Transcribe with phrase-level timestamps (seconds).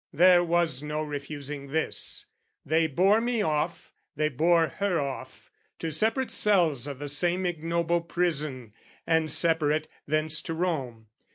[0.13, 2.25] There was no refusing this:
[2.65, 8.01] they bore me off, They bore her off, to separate cells o' the same Ignoble
[8.01, 8.73] prison,
[9.05, 11.09] and, separate, thence to Rome.